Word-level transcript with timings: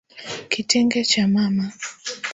Kitenge 0.51 1.03
cha 1.09 1.27
mama. 1.27 1.73